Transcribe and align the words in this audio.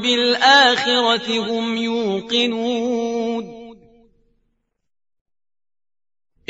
بالآخرة 0.00 1.38
هم 1.38 1.76
يوقنون. 1.76 3.58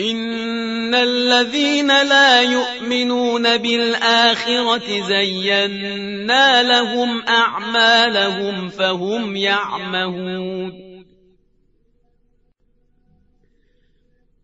إن 0.01 0.95
الذين 0.95 1.87
لا 1.87 2.43
يؤمنون 2.43 3.57
بالآخرة 3.57 5.07
زينا 5.09 6.63
لهم 6.63 7.23
أعمالهم 7.23 8.69
فهم 8.69 9.37
يعمهون. 9.37 10.89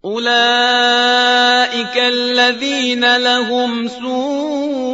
أولئك 0.04 1.96
الذين 1.96 3.16
لهم 3.16 3.88
سوء 3.88 4.93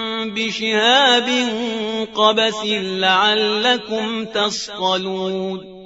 بشهاب 0.29 1.29
قبس 2.15 2.65
لعلكم 2.65 4.25
تصطلون. 4.25 5.81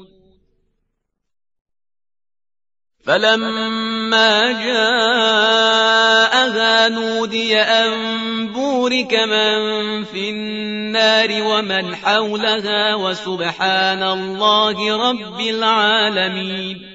فلما 3.06 4.52
جاءها 4.52 5.70
نودي 6.90 7.62
أن 7.62 8.48
بورك 8.48 9.14
من 9.14 10.04
في 10.04 10.30
النار 10.30 11.44
ومن 11.44 11.96
حولها 11.96 12.96
وسبحان 12.96 14.04
الله 14.04 15.10
رب 15.10 15.40
العالمين. 15.42 16.95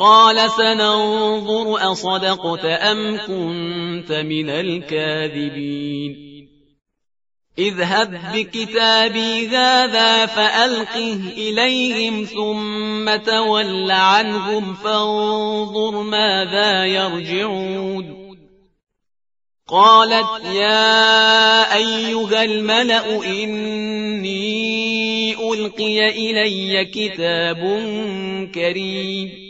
قال 0.00 0.50
سننظر 0.50 1.92
أصدقت 1.92 2.64
أم 2.64 3.16
كنت 3.16 4.12
من 4.12 4.50
الكاذبين. 4.50 6.30
اذهب 7.58 8.20
بكتابي 8.34 9.48
هذا 9.48 10.26
فألقه 10.26 11.20
إليهم 11.36 12.24
ثم 12.24 13.16
تول 13.16 13.90
عنهم 13.90 14.74
فانظر 14.74 16.02
ماذا 16.02 16.84
يرجعون. 16.84 18.36
قالت 19.68 20.44
يا 20.44 21.76
أيها 21.76 22.44
الملأ 22.44 23.24
إني 23.24 25.34
ألقي 25.52 26.08
إلي 26.08 26.84
كتاب 26.84 27.58
كريم. 28.54 29.49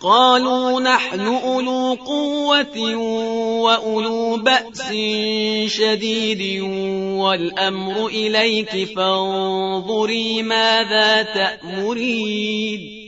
قالوا 0.00 0.80
نحن 0.80 1.20
أولو 1.20 1.94
قوة 2.06 2.96
وأولو 3.62 4.36
بأس 4.36 4.92
شديد 5.72 6.62
والأمر 7.18 8.06
إليك 8.06 8.94
فانظري 8.96 10.42
ماذا 10.42 11.22
تأمرين. 11.22 13.07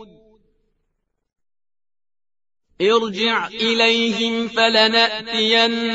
ارجع 2.81 3.47
إليهم 3.47 4.47
فلنأتينهم 4.47 5.91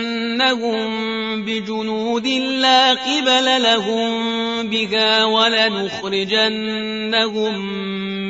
بجنود 1.45 2.27
لا 2.27 2.91
قبل 2.91 3.63
لهم 3.63 4.69
بها 4.69 5.25
ولنخرجنهم 5.25 6.47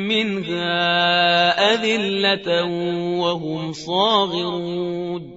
منها 0.07 1.73
أذلة 1.73 2.63
وهم 3.19 3.73
صاغرون. 3.73 5.36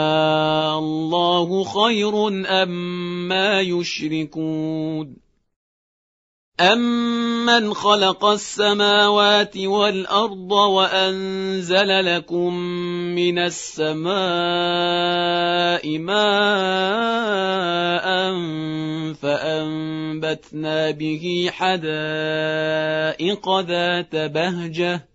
الله 0.79 1.63
خير 1.63 2.27
أم 2.63 2.69
ما 3.27 3.61
يشركون؟ 3.61 5.25
أَمَّنْ 6.59 7.73
خَلَقَ 7.73 8.25
السَّمَاوَاتِ 8.25 9.57
وَالْأَرْضَ 9.57 10.51
وَأَنزَلَ 10.51 12.15
لَكُم 12.15 12.53
مِّنَ 13.15 13.39
السَّمَاءِ 13.39 14.13
مَاءً 15.97 17.35
فَأَنبَتْنَا 19.13 20.91
بِهِ 20.91 21.49
حَدَائِقَ 21.51 21.89
ذَاتَ 23.59 24.15
بَهْجَةٍ 24.15 25.14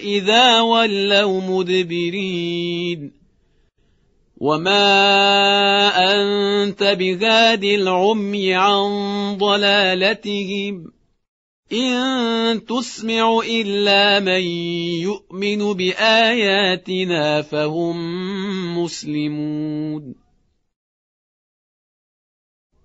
إذا 0.03 0.61
ولوا 0.61 1.41
مدبرين. 1.41 3.21
وما 4.37 4.83
أنت 6.13 6.83
بغاد 6.83 7.63
العمي 7.63 8.53
عن 8.53 8.89
ضلالتهم. 9.37 10.91
إن 11.73 12.65
تسمع 12.65 13.41
إلا 13.49 14.19
من 14.19 14.41
يؤمن 15.01 15.73
بآياتنا 15.73 17.41
فهم 17.41 17.97
مسلمون. 18.83 20.20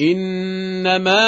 إنما 0.00 1.18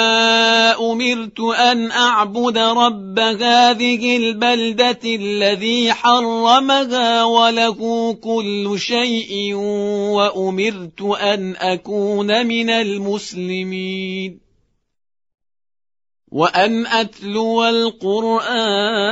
أمرت 0.79 1.39
أن 1.39 1.91
أعبد 1.91 2.57
رب 2.57 3.19
هذه 3.19 4.17
البلدة 4.17 4.99
الذي 5.05 5.93
حرمها 5.93 7.23
وله 7.23 8.13
كل 8.13 8.75
شيء 8.79 9.53
وأمرت 10.15 11.01
أن 11.01 11.55
أكون 11.55 12.47
من 12.47 12.69
المسلمين. 12.69 14.39
وأن 16.31 16.85
أتلو 16.85 17.63
القرآن. 17.63 19.11